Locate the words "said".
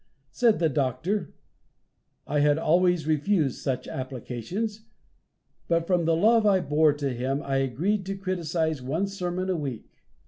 0.31-0.57